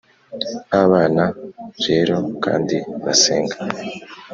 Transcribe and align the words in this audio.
nkabana 0.67 1.25
rero 1.85 2.15
kandi 2.43 2.77
basenga, 3.03 3.55